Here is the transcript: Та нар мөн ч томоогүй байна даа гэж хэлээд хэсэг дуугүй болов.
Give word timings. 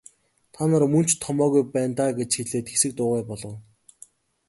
Та 0.53 0.61
нар 0.71 0.83
мөн 0.93 1.05
ч 1.09 1.11
томоогүй 1.25 1.63
байна 1.73 1.93
даа 1.99 2.11
гэж 2.17 2.29
хэлээд 2.35 2.67
хэсэг 2.71 2.91
дуугүй 2.97 3.21
болов. 3.29 3.53